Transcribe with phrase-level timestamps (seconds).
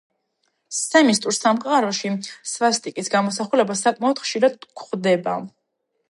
[0.75, 2.09] სემიტურ სამყაროში
[2.51, 5.37] სვასტიკის გამოსახულება საკმაოდ ხშირად გვხვდება.